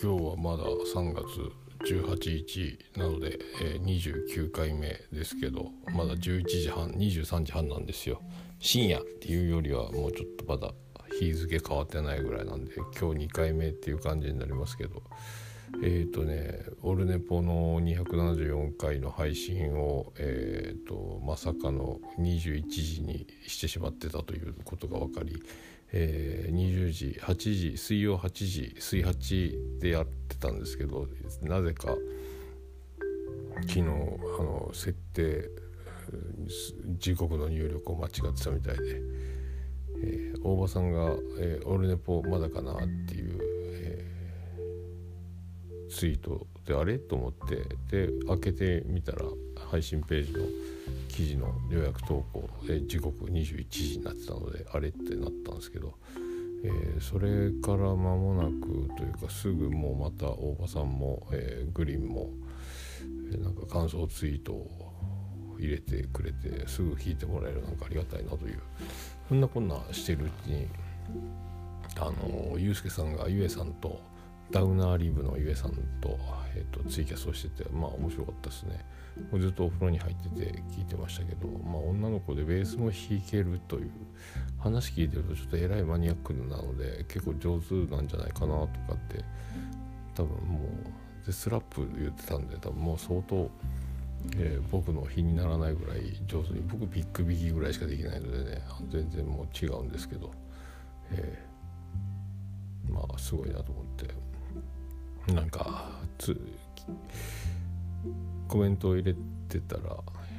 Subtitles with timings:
[0.00, 1.24] 今日はまだ3月
[1.92, 8.22] 18日なので、えー、29回目ですけどまだ11時半23時半なんですよ。
[8.60, 10.72] 深夜っていうよりはもうちょっとまだ
[11.18, 15.02] 日付変わってないぐらいなんで今日2回目っていう感じになりますけど。
[15.82, 25.42] えっ、ー、とねオルネポの274回の配信を、えーと、まさかの21時にしてしまってたということが分かり、
[25.92, 31.06] えー、20時8時水曜8時水8でやってたんですけど
[31.42, 31.94] なぜか
[33.62, 35.48] 昨日あの設定
[36.98, 39.00] 時刻の入力を間違ってたみたいで、
[40.02, 43.37] えー、大場さんが、えー「オルネポまだかな?」っていう
[45.90, 46.98] ツイートであれ？
[46.98, 47.56] と思って。
[47.90, 49.24] で開けてみたら
[49.70, 50.40] 配信ページの
[51.08, 55.94] 記事の予約投稿で時刻21時になってたのであれってなったんですけど、
[56.64, 62.30] えー、それから間もなくというかすぐもうまた大場さんも、えー、グリーンも、
[63.32, 64.94] えー、なんか感想ツイートを
[65.58, 68.60] 入れてくれてすぐ聞いてもらえるなんかありがたいなという。
[69.28, 70.66] そんなこんなしてるうちに
[71.96, 74.00] あのゆうすけさんがゆえさんと
[74.50, 76.18] ダウナーリブのゆえさんと,、
[76.54, 78.84] えーと、ツイキャスをしててまあ面白かったですね。
[79.38, 83.90] ずっとお風呂に入ってて聞いてましたけど、まあ、女の子でベースも弾けるという
[84.58, 89.24] 話聞いてるとちょっとえらいマニアックなので結構上手なんじゃないかなとかって
[90.14, 90.60] 多分も
[91.24, 93.50] うでスラップ言ってたんで多分もう相当、
[94.36, 100.30] えー、僕の日にならないぐらい上手に僕ビッグビギぐらいしかできないのでね全然もう違うんですけど、
[101.10, 104.27] えー、まあすごいなと思って。
[105.34, 106.40] なんかつ
[108.48, 109.14] コメントを入れ
[109.48, 109.82] てたら、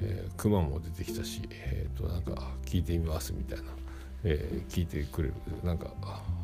[0.02, 3.66] えー、クマも出てきたし、えー、となんか聞いてみますみたいな、
[4.24, 5.34] えー、聞いてくれる。
[5.64, 5.92] なんか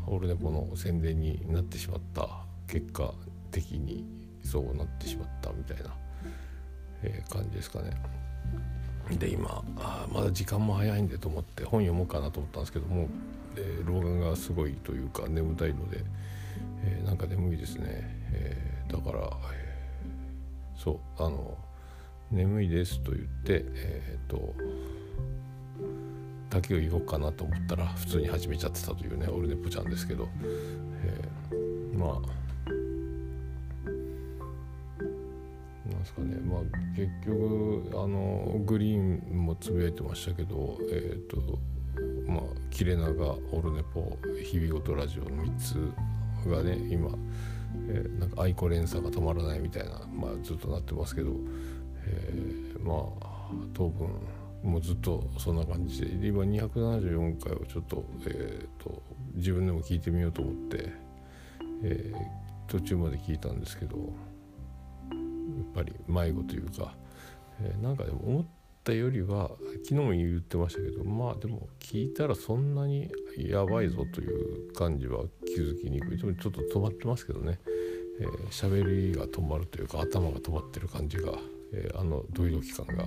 [0.07, 2.29] オルネポの宣伝になってしまった。
[2.67, 3.13] 結果
[3.51, 4.05] 的に
[4.43, 5.95] そうなってしまったみたいな、
[7.03, 7.91] えー、感じですかね。
[9.19, 13.07] で今あまだ時間も早いんでと思って本読もうかなと思ったんですけどもう、
[13.55, 16.03] えー、老眼がすごいというか眠たいので、
[16.85, 17.85] えー、なんか眠いですね。
[18.31, 19.29] えー、だから、
[20.75, 21.57] そうあの
[22.31, 24.53] 眠いですと言ってえっ、ー、と
[26.49, 30.27] 竹を言おうかなと思ったら普通に始めちゃってたというねオルネポちゃんですけど、
[31.03, 32.35] えー、まあ
[35.89, 36.61] なんですかねまあ
[36.95, 38.99] 結局あのグリー
[39.33, 41.59] ンもつぶやいてましたけどえっ、ー、と
[42.27, 45.93] まあ切れ長オルネポ日々ごとラジオの3つ
[46.49, 47.11] がね今
[47.87, 51.31] えー、なんか愛子連鎖が止まらないみたいな、まあ、ずっとなってますけど、
[52.05, 54.09] えー、まあ当分
[54.63, 59.03] もうずっとそんな感じで今274回をちょっと,、えーと、
[59.35, 60.91] 自分でも聞いてみようと思って、
[61.83, 64.07] えー、途中まで聞いたんですけどやっ
[65.75, 66.95] ぱり迷子というか、
[67.61, 68.45] えー、なんかでも思っ
[68.85, 69.49] たよりは
[69.83, 76.19] 昨日も言ってましたけどまあでも聞いたらそんなにやばいぞという感じは気づきにくい。
[76.19, 77.59] ちょっと止まってますけどね。
[78.51, 81.33] 喋、えー、りが止まるというか頭が止まってる感じが、
[81.73, 83.05] えー、あのドイド期間が、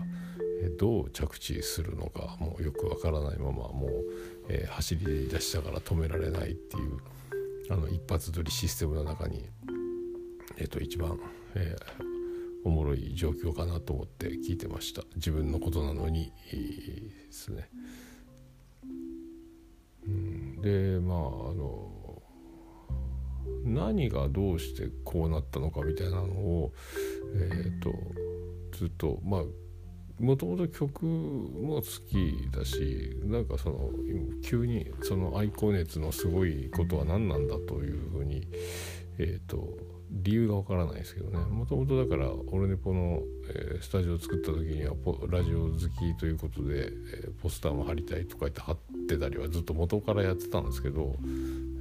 [0.63, 3.91] えー、どう着地するのかもうよくわからないままもう、
[4.49, 6.99] えー、走り出したから止められないっていう
[7.71, 9.47] あの一発撮りシステムの中に、
[10.59, 11.19] えーと、一番、
[11.55, 12.08] えー、
[12.65, 15.03] おもろい状況かなと思って聞いてました。
[15.17, 16.33] 自分のことなのに。
[16.51, 17.69] ですね。
[20.63, 21.21] でまああ
[21.55, 22.23] の
[23.65, 26.73] 何がどうしてこうなったのかみたいなのを
[27.35, 27.93] えっ、ー、と
[28.77, 29.43] ずっとまあ
[30.21, 33.91] もともと曲も好きだしなんかその
[34.43, 38.49] 急にその愛好熱のすごいことは何なんだというふうに
[39.19, 39.77] えっ、ー、と
[40.11, 41.39] 理由がわからないですけどね。
[41.39, 44.95] もともとだからオルネポの、えー、スタジオを作った時には
[45.29, 48.77] ラジオ好きということで、えー、ポスターも貼りたいとか言って貼っ
[49.07, 51.17] てたりはずっと元からやってたんですけど、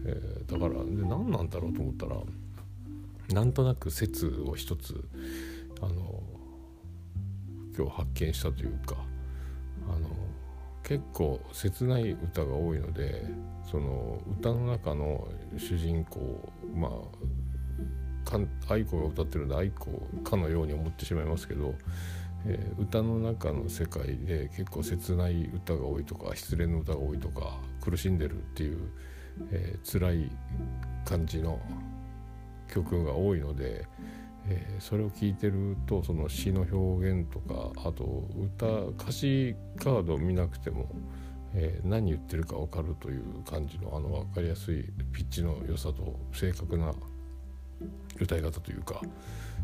[0.06, 2.18] えー、だからで何なんだろうと思ったら
[3.34, 5.04] なんとなく説を一つ
[5.82, 6.22] あの
[7.78, 8.96] 今日発見したというか
[9.88, 10.10] あの
[10.84, 13.26] 結構切ない歌が多いので
[13.70, 16.92] その歌の中の主人公まあ
[18.70, 19.90] 愛子が歌ってるんで愛子
[20.24, 21.76] かのように思ってしまいますけど、
[22.46, 28.92] えー、歌の中の世界で結構切ない歌が多いとか失恋の歌が多いとか苦しんでるっていう、
[29.52, 30.32] えー、辛い
[31.06, 31.60] 感じの
[32.68, 33.86] 曲が多いので、
[34.50, 38.66] えー、それを聴いてるとその詩の表現とかあと歌
[39.04, 40.90] 歌詞カードを見なくても、
[41.54, 44.84] えー、何言ってるか分かるという感じのあの分かりやすい
[45.14, 46.94] ピッチの良さと正確な
[48.20, 49.02] 歌い方というか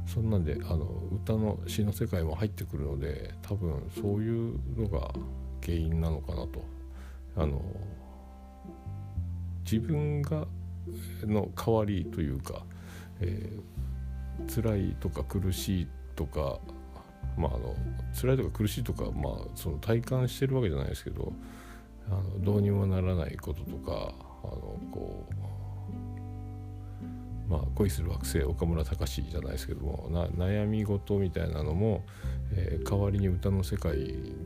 [0.05, 0.85] そんなんであの
[1.23, 5.11] 歌の詩の世界も入ってくるので多分そういうのが
[5.61, 6.63] 原因なのかなと。
[7.35, 7.61] あの
[9.63, 10.45] 自分が
[11.23, 12.63] の代わりというか、
[13.21, 16.59] えー、辛いとか苦しいとか
[17.37, 17.75] まああの
[18.19, 21.33] 辛いとか苦しいとかまあその体感してるわけじゃないですけど
[22.09, 24.13] あのどうにもならないこととか
[24.43, 25.43] あのこう
[27.49, 32.03] まあ、恋する惑星岡村隆史じゃないですけども悩み事みたいなのも、
[32.53, 33.93] えー、代わりに歌の世界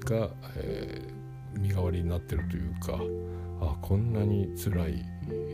[0.04, 3.00] が、えー、身代わりになってるというか
[3.62, 5.06] あこんなに辛い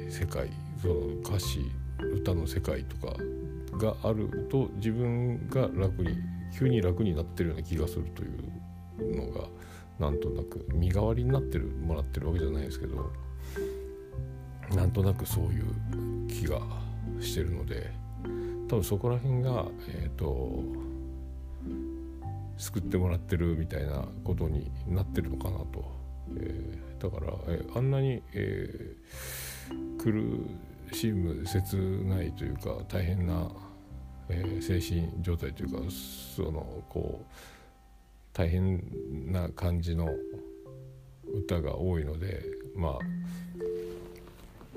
[0.09, 0.49] 世界
[0.81, 1.59] その歌詞
[2.15, 3.15] 歌の世界とか
[3.77, 6.17] があると自分が楽に
[6.57, 9.47] 急に楽になってるような気がするというのが
[9.99, 13.11] なんとなく身代わりになってるもらってるわけじゃないですけど
[14.75, 16.59] なんとなくそういう気が
[17.19, 17.91] してるので
[18.67, 20.63] 多分そこら辺がえっ、ー、と
[22.57, 25.91] 救ってもらってるみたいなことになってるのかなと、
[26.37, 31.75] えー、だから、えー、あんなに、えー、苦しむ切
[32.05, 33.49] ないというか大変な、
[34.29, 37.25] えー、精神状態というかそのこう
[38.33, 38.83] 大変
[39.31, 40.09] な感じの
[41.33, 42.43] 歌が多いので
[42.75, 42.99] まあ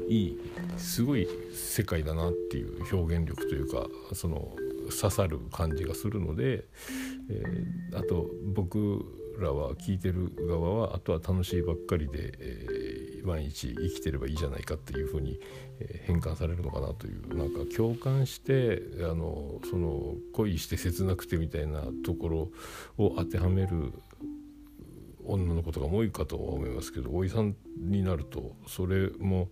[0.09, 0.41] いい
[0.77, 4.53] すごい世界だなっていう表現力というかその
[4.91, 6.65] 刺さる感じがするので、
[7.31, 9.05] えー、あと僕
[9.41, 15.39] らは聞いてる側はあとは楽しいばっかりで、えー、毎日生きてればいいじゃないかっていうふうに、
[15.81, 22.39] え、変換されるのかなというなんか共感してあのその恋して切なくてみたいなところ
[22.99, 23.93] を当てはめる
[25.27, 29.49] 女の子とかも多いかとは思いますけどおいさんになるとそれも、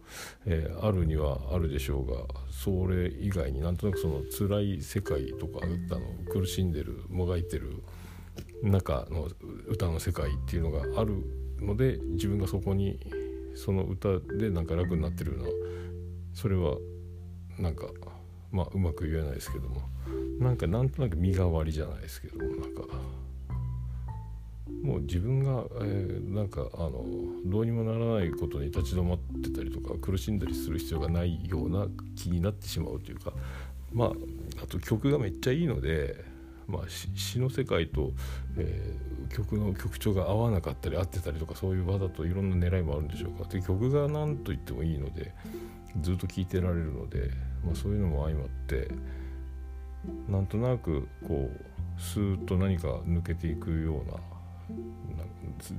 [0.46, 7.82] えー、あるにはあるでしょうがそれ以外になんとなくその辛い世界とかあの苦しんでるもがいてる
[8.70, 9.28] 中の
[9.69, 11.14] 歌の世界っていうのがある
[11.61, 12.99] ので自分がそこに
[13.55, 15.49] その歌でなんか楽になってるような
[16.32, 16.76] それは
[17.58, 17.87] なんか
[18.50, 19.82] まあうまく言えないですけども
[20.38, 22.82] なんかなんとなく身代わりじゃないですけどもなんか
[24.82, 27.05] もう自分が、えー、なんかあの
[27.46, 33.32] どうにもならないことに立ち止まってたりとか苦しんだりする必要がないような気になってしまうというか
[33.93, 34.11] まあ
[34.62, 36.25] あと曲がめっちゃいいので、
[36.66, 38.12] まあ、詩の世界と、
[38.56, 43.49] えー、曲の曲調が合わなかったり合ってたりとかそういうわざといろんな狙いもあるんでしょうか。
[43.49, 45.34] で曲が何と言ってもいいので
[46.00, 47.31] ずっと聴いてられるので、
[47.64, 48.88] まあ、そういうのも相まって
[50.28, 54.19] なんとなくこうスーッと何か抜けていくような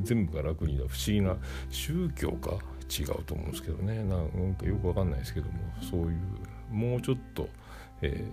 [0.04, 1.36] 全部が楽になる不思議な
[1.70, 2.58] 宗教か？
[2.88, 4.04] 違うと思うんですけどね。
[4.04, 6.20] なんかよくわかんないですけどもそういう
[6.72, 7.50] もうちょっと、
[8.06, 8.24] え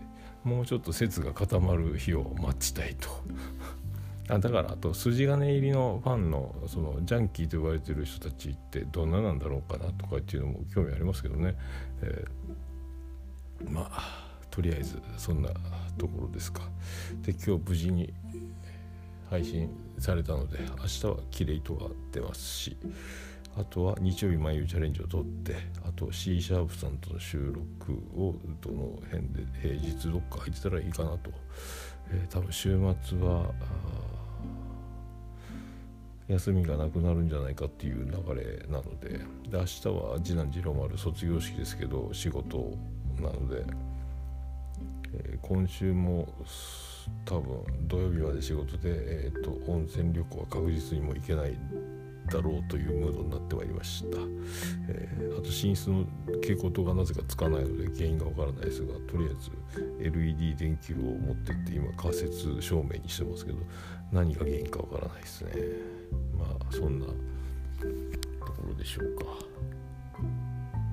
[0.45, 3.09] ー、もうちょっと説が固まる日を待ちたいと。
[4.29, 11.57] あだからあと筋金入りのファンのそのジャンキーと呼ばれてる人たちってどんななんだろうかなとかっていうのも興味ありますけどね、
[12.03, 15.51] えー、まあとりあえずそんな
[15.99, 16.63] ところですか。
[17.23, 18.13] で今日無事に
[19.29, 22.77] 配信されたので明日はキレイとが出ますし。
[23.57, 25.57] あとは日曜日眉チャレンジを取って
[25.87, 31.31] あと C シャープさんとの収録をどの辺で平日どっか入ってたらいいかなと、
[32.11, 33.53] えー、多分週末は
[36.29, 39.19] 休みがなくなるんじゃないかっていう流れなので
[39.51, 42.77] で明日は次男次郎丸卒業式ですけど仕事
[43.21, 43.65] なので、
[45.13, 46.27] えー、今週も
[47.27, 51.59] 多分土曜日まで仕事で、えーと、温泉旅行は確実にも行けない
[52.33, 54.19] だろうというムードになってまいりました、
[54.89, 63.59] えー、あと寝室の蛍光灯がなぜかつかないので原因がわからないですがとりあえず LED 電球を持ってって今仮設照明にしてますけど
[64.13, 65.53] 何が原因かわからないですね。
[66.39, 67.13] まあそんなと
[68.53, 69.25] ころでしょうか。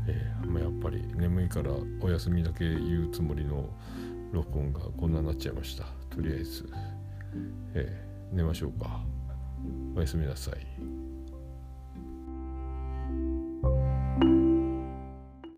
[0.08, 3.70] えー、ま、やっぱり眠いからお休みだけ言うつもりの
[4.32, 5.84] 録音がこんなになっちゃいました。
[6.10, 6.70] とりあえず、
[7.74, 9.02] えー、寝ましょうか。
[9.96, 10.99] おやすみなさい。